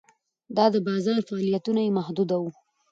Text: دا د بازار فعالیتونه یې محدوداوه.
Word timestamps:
دا 0.57 0.65
د 0.73 0.75
بازار 0.87 1.19
فعالیتونه 1.29 1.79
یې 1.85 1.95
محدوداوه. 1.99 2.51